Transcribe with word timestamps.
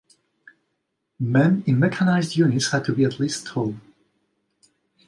Men 1.19 1.61
in 1.67 1.75
mechanised 1.77 2.35
units 2.35 2.71
had 2.71 2.83
to 2.85 2.95
be 2.95 3.03
at 3.05 3.19
least 3.19 3.45
tall. 3.45 3.75